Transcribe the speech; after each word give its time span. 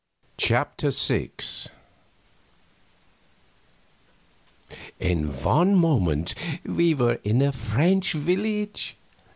CHAPTER 0.37 0.89
VI 0.89 1.29
In 4.99 5.25
a 5.29 5.65
moment 5.65 6.33
we 6.65 6.95
were 6.95 7.19
in 7.23 7.43
a 7.43 7.51
French 7.51 8.13
village. 8.13 8.95